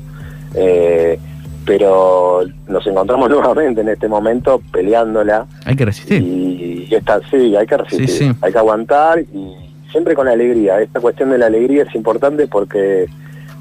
Eh, 0.55 1.19
pero 1.65 2.41
nos 2.69 2.85
encontramos 2.87 3.31
nuevamente 3.35 3.81
en 3.83 3.89
este 3.89 4.09
momento 4.09 4.61
peleándola 4.73 5.47
hay 5.65 5.77
que 5.77 5.85
resistir. 5.85 6.21
y, 6.23 6.89
y 6.91 6.95
esta, 6.95 7.21
sí, 7.31 7.55
hay 7.57 7.67
que 7.67 7.77
resistir, 7.77 8.09
Sí, 8.09 8.19
sí. 8.29 8.33
hay 8.43 8.53
que 8.53 8.59
aguantar 8.59 9.21
y 9.21 9.55
siempre 9.93 10.15
con 10.15 10.27
alegría. 10.29 10.81
Esta 10.81 10.99
cuestión 11.01 11.31
de 11.31 11.39
la 11.39 11.47
alegría 11.47 11.85
es 11.85 11.95
importante 11.95 12.47
porque 12.49 13.07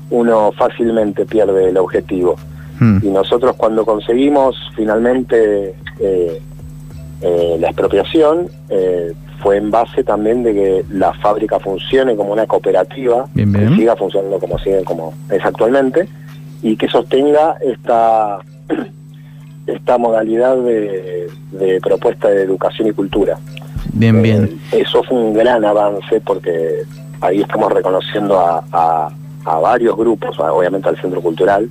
uno 0.10 0.52
fácilmente 0.58 1.26
pierde 1.26 1.70
el 1.70 1.78
objetivo 1.78 2.36
Mm, 2.80 2.98
y 3.06 3.10
nosotros 3.12 3.54
cuando 3.58 3.86
conseguimos 3.86 4.56
finalmente 4.76 5.76
eh, 6.00 6.42
eh, 7.22 7.58
la 7.60 7.68
expropiación 7.68 8.48
eh, 8.70 9.14
fue 9.42 9.58
en 9.58 9.72
base 9.72 10.04
también 10.04 10.44
de 10.44 10.54
que 10.54 10.86
la 10.92 11.14
fábrica 11.14 11.60
funcione 11.60 12.16
como 12.16 12.34
una 12.34 12.46
cooperativa 12.46 13.26
Bien, 13.34 13.52
que 13.54 13.76
siga 13.76 13.96
funcionando 13.96 14.40
como 14.40 14.58
sigue 14.60 14.84
como 14.84 15.14
es 15.30 15.44
actualmente 15.44 16.08
y 16.62 16.76
que 16.78 16.88
sostenga 16.88 17.56
esta 17.62 18.40
esta 19.68 19.98
modalidad 19.98 20.58
de, 20.58 21.28
de 21.52 21.80
propuesta 21.82 22.30
de 22.30 22.44
educación 22.44 22.88
y 22.88 22.92
cultura 22.94 23.38
Bien, 23.94 24.18
Eh, 24.18 24.22
bien. 24.22 24.60
eso 24.72 25.04
fue 25.04 25.18
un 25.18 25.34
gran 25.34 25.64
avance 25.66 26.22
porque 26.22 26.84
ahí 27.20 27.42
estamos 27.42 27.72
reconociendo 27.72 28.40
a, 28.40 28.64
a- 28.72 29.10
a 29.44 29.58
varios 29.60 29.98
grupos, 29.98 30.38
obviamente 30.40 30.88
al 30.88 31.02
Centro 31.02 31.20
Cultural, 31.20 31.68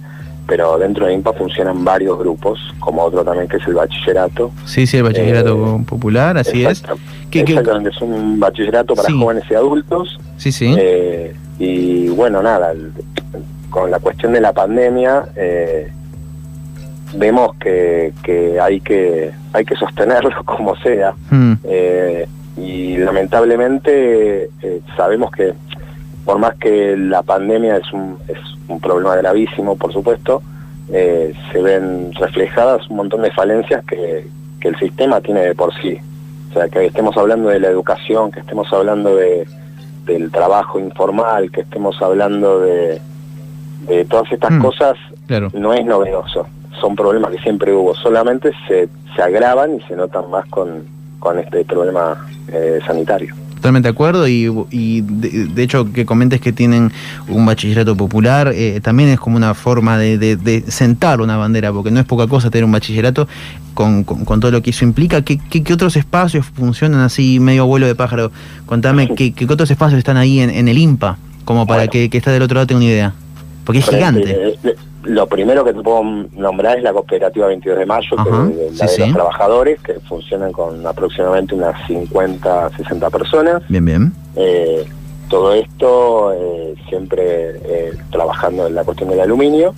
pero 0.46 0.78
dentro 0.78 1.06
de 1.06 1.14
IMPA 1.14 1.32
funcionan 1.34 1.84
varios 1.84 2.18
grupos, 2.18 2.58
como 2.80 3.02
otro 3.04 3.24
también 3.24 3.48
que 3.48 3.56
es 3.58 3.66
el 3.68 3.74
bachillerato. 3.74 4.50
Sí, 4.64 4.86
sí, 4.86 4.96
el 4.96 5.04
bachillerato 5.04 5.76
Eh, 5.80 5.84
popular, 5.86 6.36
así 6.38 6.64
es. 6.64 6.80
Exacto. 6.80 6.98
¿Qué- 7.30 7.44
qué- 7.44 7.52
Exactamente, 7.52 7.90
es 7.90 8.00
un 8.02 8.40
bachillerato 8.40 8.94
para 8.96 9.08
Sí. 9.08 9.18
jóvenes 9.20 9.44
y 9.50 9.54
adultos. 9.54 10.18
Sí, 10.36 10.50
sí. 10.52 10.74
Eh, 10.76 11.34
y 11.58 12.08
bueno, 12.08 12.42
nada, 12.42 12.72
el- 12.72 12.92
con 13.70 13.90
la 13.90 14.00
cuestión 14.00 14.32
de 14.32 14.40
la 14.40 14.52
pandemia, 14.52 15.26
eh, 15.36 15.92
vemos 17.14 17.54
que, 17.56 18.12
que 18.22 18.60
hay 18.60 18.80
que 18.80 19.30
hay 19.52 19.64
que 19.64 19.76
sostenerlo 19.76 20.30
como 20.44 20.76
sea. 20.76 21.12
Mm, 21.30 21.52
Eh, 21.64 22.26
y 22.56 22.96
lamentablemente 22.98 24.44
eh, 24.62 24.80
sabemos 24.96 25.30
que 25.32 25.52
por 26.24 26.38
más 26.38 26.54
que 26.56 26.96
la 26.96 27.22
pandemia 27.22 27.76
es 27.76 27.92
un, 27.92 28.16
es 28.28 28.38
un 28.70 28.80
problema 28.80 29.16
gravísimo, 29.16 29.76
por 29.76 29.92
supuesto, 29.92 30.42
eh, 30.92 31.32
se 31.52 31.60
ven 31.62 32.12
reflejadas 32.14 32.88
un 32.90 32.96
montón 32.96 33.22
de 33.22 33.30
falencias 33.30 33.84
que, 33.84 34.26
que 34.60 34.68
el 34.68 34.78
sistema 34.78 35.20
tiene 35.20 35.40
de 35.42 35.54
por 35.54 35.72
sí. 35.80 35.98
O 36.50 36.52
sea, 36.52 36.68
que 36.68 36.86
estemos 36.86 37.16
hablando 37.16 37.48
de 37.48 37.60
la 37.60 37.68
educación, 37.68 38.32
que 38.32 38.40
estemos 38.40 38.72
hablando 38.72 39.14
de, 39.14 39.46
del 40.04 40.30
trabajo 40.32 40.80
informal, 40.80 41.50
que 41.52 41.60
estemos 41.60 42.00
hablando 42.02 42.60
de, 42.60 43.00
de 43.86 44.04
todas 44.06 44.30
estas 44.32 44.50
Mm. 44.52 44.60
cosas, 44.62 44.96
claro. 45.26 45.50
no 45.54 45.72
es 45.72 45.84
novedoso. 45.84 46.46
Son 46.80 46.96
problemas 46.96 47.30
que 47.32 47.38
siempre 47.38 47.72
hubo, 47.72 47.94
solamente 47.94 48.52
se, 48.66 48.88
se 49.14 49.22
agravan 49.22 49.76
y 49.76 49.80
se 49.82 49.94
notan 49.94 50.28
más 50.30 50.46
con, 50.46 50.84
con 51.20 51.38
este 51.38 51.64
problema 51.64 52.16
eh, 52.48 52.80
sanitario. 52.86 53.34
Totalmente 53.60 53.88
de 53.88 53.92
acuerdo 53.92 54.26
y, 54.26 54.50
y 54.70 55.02
de, 55.02 55.44
de 55.48 55.62
hecho 55.62 55.92
que 55.92 56.06
comentes 56.06 56.40
que 56.40 56.50
tienen 56.50 56.90
un 57.28 57.44
bachillerato 57.44 57.94
popular 57.94 58.52
eh, 58.54 58.80
también 58.82 59.10
es 59.10 59.20
como 59.20 59.36
una 59.36 59.52
forma 59.52 59.98
de, 59.98 60.16
de- 60.16 60.36
de 60.36 60.64
sentar 60.70 61.20
una 61.20 61.36
bandera, 61.36 61.70
porque 61.70 61.90
no 61.90 62.00
es 62.00 62.06
poca 62.06 62.26
cosa 62.26 62.48
tener 62.50 62.64
un 62.64 62.72
bachillerato 62.72 63.28
con, 63.74 64.02
con- 64.04 64.24
con 64.24 64.40
todo 64.40 64.50
lo 64.50 64.62
que 64.62 64.70
eso 64.70 64.84
implica. 64.86 65.20
¿Qué, 65.20 65.38
qué, 65.50 65.62
qué 65.62 65.74
otros 65.74 65.94
espacios 65.96 66.46
funcionan 66.46 67.00
así 67.02 67.38
medio 67.38 67.66
vuelo 67.66 67.86
de 67.86 67.94
pájaro? 67.94 68.32
Contame 68.64 69.14
qué, 69.14 69.32
qué 69.32 69.44
otros 69.44 69.70
espacios 69.70 69.98
están 69.98 70.16
ahí 70.16 70.40
en, 70.40 70.48
en 70.48 70.66
el 70.68 70.78
IMPA, 70.78 71.18
como 71.44 71.66
para 71.66 71.80
Bueno. 71.80 71.92
que, 71.92 72.08
que 72.08 72.16
está 72.16 72.30
del 72.32 72.40
otro 72.42 72.54
lado 72.54 72.66
tenga 72.66 72.78
una 72.78 72.86
idea. 72.88 73.12
Porque 73.64 73.80
es 73.80 73.88
gigante. 73.90 74.30
eh, 74.64 74.74
lo 75.04 75.26
primero 75.26 75.64
que 75.64 75.72
te 75.72 75.80
puedo 75.80 76.02
nombrar 76.02 76.78
es 76.78 76.82
la 76.82 76.92
cooperativa 76.92 77.46
22 77.46 77.78
de 77.78 77.86
mayo, 77.86 78.16
que 78.16 78.66
es 78.66 78.78
la 78.78 78.86
sí, 78.86 78.92
de 78.92 78.96
sí. 78.96 79.00
los 79.02 79.12
trabajadores, 79.14 79.80
que 79.80 79.94
funcionan 80.00 80.52
con 80.52 80.86
aproximadamente 80.86 81.54
unas 81.54 81.86
50, 81.86 82.70
60 82.76 83.10
personas. 83.10 83.62
Bien, 83.68 83.84
bien. 83.84 84.12
Eh, 84.36 84.84
todo 85.28 85.54
esto 85.54 86.32
eh, 86.32 86.74
siempre 86.88 87.22
eh, 87.64 87.92
trabajando 88.10 88.66
en 88.66 88.74
la 88.74 88.84
cuestión 88.84 89.10
del 89.10 89.20
aluminio. 89.20 89.74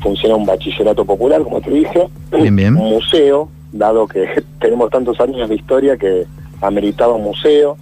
Funciona 0.00 0.36
un 0.36 0.46
bachillerato 0.46 1.04
popular, 1.04 1.42
como 1.42 1.60
te 1.60 1.70
dije. 1.70 2.08
Bien, 2.32 2.56
bien. 2.56 2.76
Un 2.76 2.90
museo, 2.90 3.48
dado 3.72 4.08
que 4.08 4.42
tenemos 4.60 4.90
tantos 4.90 5.20
años 5.20 5.48
de 5.48 5.54
historia 5.54 5.96
que 5.96 6.26
ameritaba 6.60 7.14
un 7.14 7.24
museo. 7.24 7.76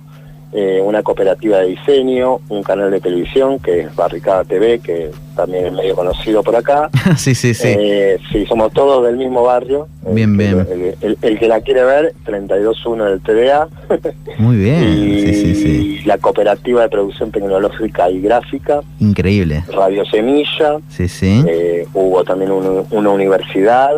Eh, 0.58 0.80
una 0.82 1.02
cooperativa 1.02 1.58
de 1.58 1.66
diseño, 1.66 2.40
un 2.48 2.62
canal 2.62 2.90
de 2.90 2.98
televisión 2.98 3.58
que 3.58 3.80
es 3.80 3.94
Barricada 3.94 4.42
TV, 4.42 4.78
que 4.78 5.10
también 5.36 5.66
es 5.66 5.72
medio 5.75 5.94
conocido 5.94 6.42
por 6.42 6.56
acá. 6.56 6.88
sí, 7.18 7.34
sí, 7.34 7.52
sí. 7.52 7.68
Eh, 7.78 8.16
sí, 8.32 8.46
somos 8.46 8.72
todos 8.72 9.04
del 9.04 9.18
mismo 9.18 9.42
barrio. 9.42 9.86
Bien, 10.10 10.34
bien. 10.34 10.66
El, 10.70 10.94
el- 11.02 11.18
el 11.20 11.38
que 11.38 11.46
la 11.46 11.60
quiere 11.60 11.84
ver, 11.84 12.14
32.1 12.25 13.04
del 13.04 13.20
TDA. 13.20 13.68
Muy 14.38 14.56
bien. 14.56 14.82
y 14.82 15.20
Sí, 15.20 15.34
sí, 15.34 15.54
sí. 15.54 16.00
la 16.06 16.16
cooperativa 16.16 16.80
de 16.82 16.88
producción 16.88 17.30
tecnológica 17.30 18.08
y 18.10 18.20
gráfica, 18.22 18.80
Increíble. 18.98 19.62
Radio 19.75 20.06
Semilla, 20.06 20.78
Sí, 20.88 21.06
sí. 21.06 21.44
eh, 21.46 21.86
hubo 21.92 22.25
también 22.25 22.50
un- 22.50 22.86
una 22.90 23.10
universidad. 23.10 23.90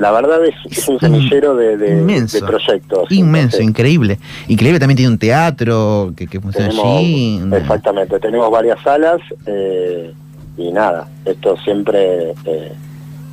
La 0.00 0.10
verdad 0.12 0.44
es, 0.44 0.54
es 0.70 0.88
un 0.88 0.98
semillero 0.98 1.54
de, 1.54 1.76
de- 1.76 1.90
inmenso. 2.00 2.40
de 2.40 2.46
proyectos. 2.46 3.10
Inmenso, 3.12 3.58
Entonces, 3.58 3.66
increíble. 3.68 4.18
Increíble 4.48 4.80
también 4.80 4.96
tiene 4.96 5.12
un 5.12 5.18
teatro 5.18 6.12
que, 6.16 6.26
que 6.26 6.40
funciona 6.40 6.68
tenemos- 6.70 6.96
allí. 6.98 7.40
Exactamente, 7.52 8.18
tenemos 8.18 8.50
varias 8.50 8.80
salas 8.82 9.20
eh, 9.46 10.12
y 10.56 10.72
nada, 10.72 11.06
esto 11.24 11.56
siempre, 11.58 12.32
eh, 12.44 12.72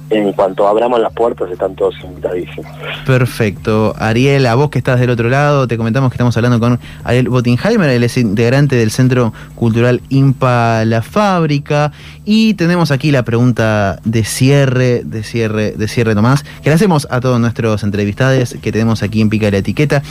en 0.10 0.32
cuanto 0.34 0.68
abramos 0.68 1.00
las 1.02 1.12
puertas, 1.14 1.52
están 1.52 1.76
todos 1.76 1.96
invitadísimos. 2.04 2.66
Perfecto. 3.06 3.94
Ariel, 3.98 4.46
a 4.46 4.56
vos 4.56 4.70
que 4.70 4.78
estás 4.78 5.00
del 5.00 5.10
otro 5.10 5.30
lado, 5.30 5.68
te 5.68 5.78
comentamos 5.78 6.10
que 6.10 6.16
estamos 6.16 6.36
hablando 6.38 6.60
con 6.60 6.80
Ariel 7.04 7.30
Bottingheimer, 7.30 7.90
él 7.90 8.04
es 8.04 8.18
integrante 8.18 8.76
del 8.76 8.92
Centro 8.92 9.34
Cultural 9.56 10.02
IMPA 10.10 10.86
La 10.86 11.02
Fábrica. 11.02 11.92
Y 12.26 12.54
tenemos 12.56 12.92
aquí 12.92 13.12
la 13.12 13.24
pregunta 13.24 14.00
de 14.04 14.24
cierre, 14.24 15.02
de 15.04 15.24
cierre, 15.24 15.72
de 15.72 15.88
cierre 15.88 16.16
nomás, 16.16 16.44
que 16.62 16.70
le 16.70 16.76
hacemos 16.76 17.08
a 17.10 17.20
todos 17.22 17.40
nuestros 17.40 17.84
entrevistados 17.84 18.56
que 18.62 18.72
tenemos 18.72 19.04
aquí 19.04 19.22
en 19.22 19.30
Pica 19.30 19.50
la 19.52 19.58
Etiqueta. 19.58 20.02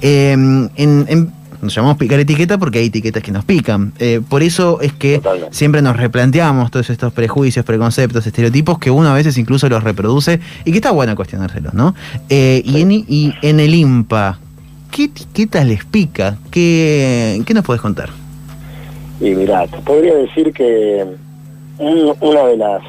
Eh, 0.00 0.32
en- 0.32 0.70
en- 0.76 1.41
nos 1.62 1.74
llamamos 1.74 1.96
picar 1.96 2.18
etiqueta 2.20 2.58
porque 2.58 2.80
hay 2.80 2.86
etiquetas 2.86 3.22
que 3.22 3.30
nos 3.32 3.44
pican. 3.44 3.92
Eh, 3.98 4.20
por 4.28 4.42
eso 4.42 4.80
es 4.80 4.92
que 4.92 5.16
Totalmente. 5.18 5.54
siempre 5.56 5.80
nos 5.80 5.96
replanteamos 5.96 6.70
todos 6.70 6.90
estos 6.90 7.12
prejuicios, 7.12 7.64
preconceptos, 7.64 8.26
estereotipos 8.26 8.78
que 8.78 8.90
uno 8.90 9.08
a 9.08 9.14
veces 9.14 9.38
incluso 9.38 9.68
los 9.68 9.82
reproduce 9.84 10.40
y 10.64 10.72
que 10.72 10.78
está 10.78 10.90
bueno 10.90 11.14
cuestionárselos, 11.16 11.72
¿no? 11.72 11.94
Eh, 12.28 12.62
y, 12.64 12.80
en, 12.82 12.92
y 12.92 13.32
en 13.42 13.60
el 13.60 13.74
IMPA, 13.74 14.38
¿qué 14.90 15.04
etiquetas 15.04 15.64
les 15.66 15.84
pica? 15.84 16.36
¿Qué, 16.50 17.40
qué 17.46 17.54
nos 17.54 17.64
puedes 17.64 17.80
contar? 17.80 18.10
Y 19.20 19.30
mira, 19.30 19.66
te 19.68 19.78
podría 19.78 20.14
decir 20.16 20.52
que 20.52 21.04
un- 21.78 22.14
una 22.20 22.44
de 22.46 22.56
las 22.56 22.82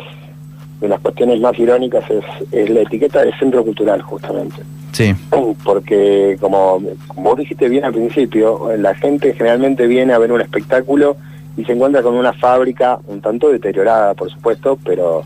de 0.84 0.90
las 0.90 1.00
cuestiones 1.02 1.40
más 1.40 1.58
irónicas 1.58 2.04
es, 2.10 2.24
es 2.52 2.70
la 2.70 2.82
etiqueta 2.82 3.22
del 3.22 3.34
centro 3.40 3.63
cultural, 3.63 4.02
justamente. 4.02 4.58
Sí, 4.92 5.16
Porque, 5.63 6.38
como, 6.40 6.82
como 7.08 7.30
vos 7.32 7.40
dijiste 7.40 7.68
bien 7.70 7.84
al 7.86 7.94
principio, 7.94 8.70
la 8.78 8.94
gente 8.96 9.34
generalmente 9.34 9.88
viene 9.88 10.13
a 10.13 10.20
ver 10.20 10.32
un 10.32 10.42
espectáculo 10.42 11.16
y 11.58 11.63
se 11.66 11.72
encuentra 11.74 12.02
con 12.04 12.16
una 12.16 12.34
fábrica 12.34 13.00
un 13.08 13.22
tanto 13.22 13.50
deteriorada, 13.50 14.13
por 14.13 14.30
supuesto, 14.32 14.78
pero 14.86 15.24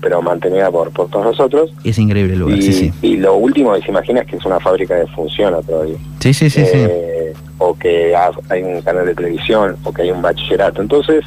pero 0.00 0.22
mantenida 0.22 0.70
por, 0.70 0.92
por 0.92 1.08
todos 1.10 1.24
nosotros. 1.24 1.72
es 1.82 1.98
increíble 1.98 2.34
el 2.34 2.38
lugar, 2.38 2.56
y, 2.58 2.62
sí, 2.62 2.72
sí. 2.72 2.92
y 3.02 3.16
lo 3.16 3.34
último 3.34 3.74
que 3.74 3.80
se 3.82 3.90
imagina 3.90 4.20
es 4.20 4.28
que 4.28 4.36
es 4.36 4.44
una 4.46 4.60
fábrica 4.60 4.94
que 5.00 5.10
funciona 5.10 5.60
todavía. 5.62 5.96
Sí, 6.20 6.32
sí, 6.32 6.48
sí, 6.48 6.64
sí. 6.64 6.70
Eh, 6.72 7.32
o 7.58 7.74
que 7.76 8.14
ha- 8.14 8.30
hay 8.48 8.62
un 8.62 8.80
canal 8.82 9.06
de 9.06 9.14
televisión, 9.16 9.74
o 9.82 9.92
que 9.92 10.02
hay 10.02 10.12
un 10.12 10.22
bachillerato. 10.22 10.82
Entonces, 10.82 11.24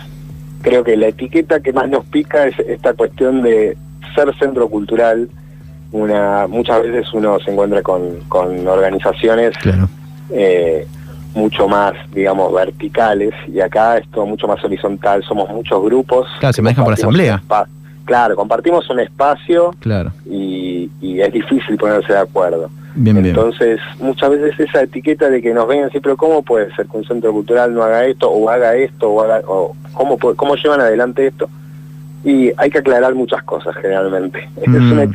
creo 0.62 0.84
que 0.84 0.96
la 0.98 1.08
etiqueta 1.08 1.60
que 1.60 1.74
más 1.74 1.90
nos 1.90 2.06
pica 2.06 2.48
es 2.48 2.58
esta 2.60 2.94
cuestión 2.94 3.42
de 3.42 3.78
ser 4.16 4.34
centro 4.38 4.68
cultural. 4.70 5.30
Una, 5.92 6.48
muchas 6.48 6.84
veces 6.84 7.14
uno 7.14 7.38
se 7.40 7.52
encuentra 7.52 7.82
con, 7.82 8.20
con 8.30 8.66
organizaciones 8.68 9.58
Claro. 9.58 9.90
eh, 10.30 10.88
mucho 11.36 11.68
más, 11.68 11.94
digamos, 12.14 12.54
verticales, 12.54 13.34
y 13.48 13.60
acá 13.62 13.98
es 13.98 14.08
todo 14.12 14.26
mucho 14.26 14.48
más 14.48 14.64
horizontal, 14.64 15.24
somos 15.24 15.50
muchos 15.50 15.82
grupos. 15.84 16.28
Claro, 16.40 16.54
se 16.54 16.62
manejan 16.62 16.84
por 16.86 16.94
compartimos 16.94 17.16
asamblea. 17.40 17.68
Claro, 18.06 18.36
compartimos 18.36 18.90
un 18.90 19.00
espacio 19.00 19.74
Claro. 19.80 20.12
y, 20.30 20.90
y 21.02 21.22
es 21.22 21.32
difícil 21.32 21.78
ponerse 21.78 22.12
de 22.14 22.20
acuerdo. 22.20 22.70
Bien, 22.96 23.16
bien. 23.16 23.28
Entonces, 23.36 23.80
muchas 24.00 24.30
veces 24.32 24.60
esa 24.60 24.82
etiqueta 24.84 25.30
de 25.30 25.42
que 25.42 25.54
nos 25.54 25.68
vengan 25.68 25.90
siempre, 25.92 26.16
¿cómo 26.16 26.42
puede 26.42 26.74
ser 26.76 26.88
que 26.88 26.98
un 26.98 27.06
centro 27.06 27.32
cultural 27.32 27.74
no 27.74 27.84
haga 27.84 28.06
esto, 28.06 28.30
o 28.30 28.50
haga 28.50 28.76
esto, 28.76 29.10
o, 29.10 29.22
haga, 29.22 29.42
o 29.48 29.76
¿cómo, 29.94 30.18
puede- 30.18 30.36
cómo 30.36 30.56
llevan 30.56 30.82
adelante 30.82 31.28
esto? 31.28 31.50
Y 32.24 32.52
hay 32.58 32.70
que 32.70 32.80
aclarar 32.80 33.16
muchas 33.16 33.42
cosas 33.44 33.76
generalmente. 33.82 34.48
Es 34.62 34.68
Mm. 34.68 34.92
una 34.92 35.08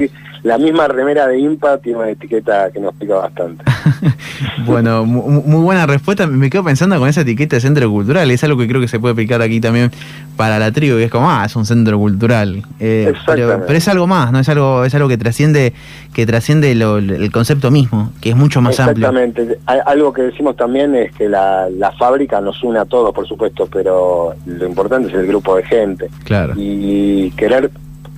la 0.43 0.59
misma 0.59 0.87
remera 0.89 1.27
de 1.27 1.39
IMPA 1.39 1.79
tiene 1.79 1.99
una 1.99 2.11
etiqueta 2.11 2.71
que 2.71 2.79
nos 2.81 2.95
pica 2.95 3.17
bastante. 3.17 3.65
Bueno, 4.67 5.05
mu- 5.05 5.29
mu- 5.29 5.43
muy 5.43 5.63
buena 5.63 5.87
respuesta. 5.87 6.27
Me 6.27 6.51
quedo 6.51 6.65
pensando 6.65 6.99
con 6.99 7.09
esa 7.09 7.21
etiqueta 7.23 7.57
de 7.57 7.61
centro 7.61 7.89
cultural. 7.91 8.31
Es 8.31 8.43
algo 8.45 8.59
que 8.59 8.67
creo 8.69 8.81
que 8.81 8.89
se 8.89 8.99
puede 8.99 9.13
aplicar 9.13 9.41
aquí 9.43 9.61
también 9.61 9.91
para 10.37 10.59
la 10.59 10.73
tribu, 10.73 10.97
que 10.97 11.05
es 11.05 11.11
como, 11.11 11.31
ah, 11.31 11.45
es 11.47 11.55
un 11.57 11.65
centro 11.67 11.99
cultural. 11.99 12.63
Eh, 12.81 13.13
pero, 13.27 13.67
es 13.69 13.89
algo 13.89 14.07
más, 14.07 14.33
¿no? 14.33 14.41
Es 14.41 14.49
algo, 14.49 14.85
es 14.85 14.95
algo 14.95 15.09
que 15.09 15.17
trasciende, 15.19 15.73
que 16.13 16.27
trasciende 16.27 16.75
lo- 16.75 16.99
el 16.99 17.31
concepto 17.33 17.71
mismo, 17.71 18.13
que 18.21 18.31
es 18.31 18.37
mucho 18.37 18.61
más 18.61 18.79
amplio. 18.81 19.07
Exactamente. 19.09 19.59
Algo 19.87 20.13
que 20.13 20.23
decimos 20.23 20.57
también 20.57 20.95
es 20.95 21.13
que 21.13 21.29
la, 21.29 21.69
la 21.71 21.93
fábrica 21.93 22.41
nos 22.41 22.63
une 22.63 22.79
a 22.79 22.85
todos, 22.85 23.15
por 23.15 23.27
supuesto, 23.27 23.69
pero 23.73 24.35
lo 24.47 24.67
importante 24.67 25.09
es 25.09 25.15
el 25.15 25.27
grupo 25.27 25.57
de 25.57 25.63
gente. 25.65 26.09
Claro. 26.25 26.55
y 26.57 27.31
querer 27.33 27.71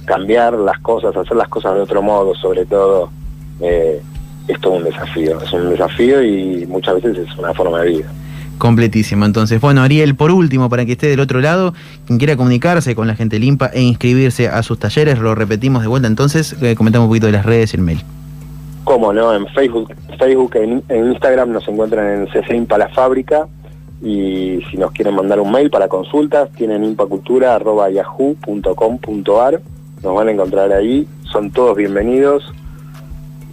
cambiar 0.06 0.54
las 0.54 0.78
cosas, 0.80 1.14
hacer 1.16 1.37
las 1.37 1.48
cosas 1.48 1.75
de 1.75 1.80
otro 1.82 2.00
modo, 2.00 2.34
sobre 2.34 2.64
todo, 2.64 3.10
eh, 3.60 4.00
es 4.49 4.61
todo 4.61 4.75
un 4.75 4.85
desafío. 4.85 5.40
Es 5.40 5.52
un 5.52 5.71
desafío 5.71 6.23
y 6.23 6.67
muchas 6.67 6.97
veces 6.97 7.28
es 7.28 7.38
una 7.38 7.55
forma 7.55 7.81
de 7.83 7.90
vida. 7.90 8.12
Completísimo. 8.59 9.25
Entonces, 9.25 9.61
bueno, 9.61 9.83
Ariel, 9.83 10.17
por 10.17 10.33
último, 10.33 10.69
para 10.69 10.85
que 10.85 10.93
esté 10.93 11.07
del 11.07 11.21
otro 11.21 11.40
lado, 11.40 11.75
quien 12.07 12.19
quiera 12.19 12.37
comunicarse 12.37 12.97
con 12.97 13.07
la 13.07 13.14
gente 13.14 13.38
limpa 13.38 13.71
e 13.73 13.83
inscribirse 13.83 14.49
a 14.49 14.64
sus 14.64 14.81
talleres, 14.81 15.21
lo 15.21 15.37
repetimos 15.37 15.83
de 15.83 15.88
vuelta. 15.88 16.09
Entonces, 16.09 16.57
eh, 16.61 16.75
comentamos 16.75 17.07
un 17.07 17.11
poquito 17.11 17.26
de 17.26 17.33
las 17.33 17.47
redes 17.47 17.75
y 17.75 17.76
el 17.76 17.85
mail. 17.85 18.00
¿Cómo 18.83 19.12
no? 19.12 19.33
En 19.35 19.47
Facebook, 19.49 19.95
Facebook 20.19 20.57
en, 20.57 20.83
en 20.88 21.12
Instagram 21.12 21.52
nos 21.52 21.69
encuentran 21.69 22.23
en 22.23 22.26
CC 22.33 22.57
Impa 22.57 22.78
La 22.78 22.88
Fábrica 22.88 23.47
y 24.02 24.61
si 24.71 24.78
nos 24.78 24.93
quieren 24.93 25.14
mandar 25.14 25.40
un 25.40 25.52
mail 25.52 25.69
para 25.71 25.88
consultas, 25.88 26.50
tienen 26.52 26.85
impacultura.yahoo.com.ar, 26.85 29.61
nos 30.02 30.14
van 30.14 30.28
a 30.28 30.31
encontrar 30.31 30.73
ahí, 30.73 31.07
son 31.31 31.50
todos 31.50 31.76
bienvenidos 31.76 32.50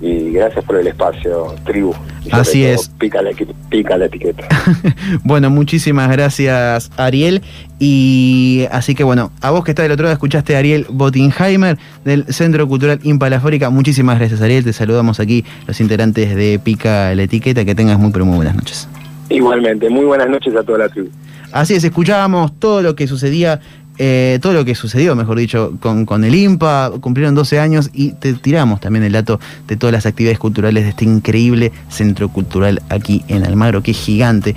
y 0.01 0.31
gracias 0.31 0.63
por 0.65 0.77
el 0.77 0.87
espacio, 0.87 1.55
tribu. 1.65 1.93
Y 2.23 2.29
Así 2.31 2.63
todo, 2.63 2.73
es. 2.73 2.89
Pica 2.89 3.21
la, 3.21 3.31
pica 3.69 3.97
la 3.97 4.05
etiqueta. 4.05 4.47
Bueno, 5.23 5.49
muchísimas 5.49 6.09
gracias, 6.11 6.91
Ariel. 6.97 7.41
Y 7.79 8.65
así 8.71 8.95
que 8.95 9.03
bueno, 9.03 9.31
a 9.41 9.51
vos 9.51 9.63
que 9.63 9.71
estás 9.71 9.83
del 9.83 9.91
otro 9.91 10.03
lado, 10.03 10.13
escuchaste 10.13 10.55
a 10.55 10.59
Ariel 10.59 10.85
Bottingheimer 10.89 11.77
del 12.03 12.25
Centro 12.33 12.67
Cultural 12.67 12.99
Impalafórica. 13.03 13.69
Muchísimas 13.69 14.19
gracias, 14.19 14.41
Ariel. 14.41 14.63
Te 14.63 14.73
saludamos 14.73 15.19
aquí, 15.19 15.45
los 15.67 15.79
integrantes 15.79 16.35
de 16.35 16.59
Pica 16.59 17.13
la 17.15 17.23
Etiqueta. 17.23 17.65
Que 17.65 17.75
tengas 17.75 17.97
muy, 17.99 18.11
pero 18.11 18.25
muy 18.25 18.35
buenas 18.35 18.55
noches. 18.55 18.87
Igualmente, 19.29 19.89
muy 19.89 20.05
buenas 20.05 20.29
noches 20.29 20.55
a 20.55 20.63
toda 20.63 20.79
la 20.79 20.89
tribu. 20.89 21.09
Así 21.51 21.73
es, 21.73 21.83
escuchábamos 21.83 22.59
todo 22.59 22.81
lo 22.81 22.95
que 22.95 23.07
sucedía, 23.07 23.61
eh, 23.97 24.39
todo 24.41 24.53
lo 24.53 24.65
que 24.65 24.75
sucedió, 24.75 25.15
mejor 25.15 25.37
dicho, 25.37 25.73
con, 25.79 26.05
con 26.05 26.23
el 26.23 26.35
IMPA, 26.35 26.91
cumplieron 26.99 27.35
12 27.35 27.59
años 27.59 27.89
y 27.93 28.11
te 28.13 28.33
tiramos 28.33 28.81
también 28.81 29.03
el 29.03 29.13
dato 29.13 29.39
de 29.67 29.77
todas 29.77 29.93
las 29.93 30.05
actividades 30.05 30.39
culturales 30.39 30.83
de 30.83 30.89
este 30.89 31.05
increíble 31.05 31.71
centro 31.89 32.29
cultural 32.29 32.81
aquí 32.89 33.23
en 33.27 33.45
Almagro, 33.45 33.81
que 33.81 33.91
es 33.91 33.97
gigante. 33.97 34.55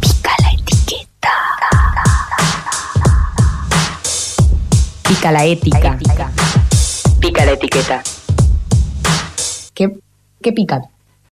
Pica 0.00 0.30
la 0.40 0.52
etiqueta. 0.52 1.32
Pica 5.08 5.32
la 5.32 5.44
ética. 5.44 5.98
Pica 7.20 7.44
la 7.44 7.52
etiqueta. 7.52 8.02
¿Qué, 9.74 9.92
qué 10.42 10.52
pica? 10.52 10.80